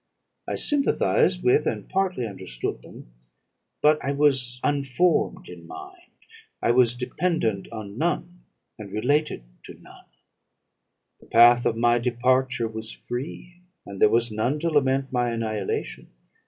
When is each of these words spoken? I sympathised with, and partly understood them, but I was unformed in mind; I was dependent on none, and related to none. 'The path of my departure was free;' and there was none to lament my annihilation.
I 0.47 0.55
sympathised 0.55 1.43
with, 1.43 1.67
and 1.67 1.87
partly 1.87 2.25
understood 2.25 2.81
them, 2.81 3.13
but 3.83 4.03
I 4.03 4.13
was 4.13 4.59
unformed 4.63 5.47
in 5.47 5.67
mind; 5.67 6.11
I 6.59 6.71
was 6.71 6.95
dependent 6.95 7.67
on 7.71 7.99
none, 7.99 8.41
and 8.79 8.91
related 8.91 9.43
to 9.65 9.75
none. 9.79 10.05
'The 11.19 11.27
path 11.27 11.67
of 11.67 11.77
my 11.77 11.99
departure 11.99 12.67
was 12.67 12.91
free;' 12.91 13.61
and 13.85 14.01
there 14.01 14.09
was 14.09 14.31
none 14.31 14.57
to 14.61 14.69
lament 14.69 15.11
my 15.11 15.29
annihilation. 15.29 16.09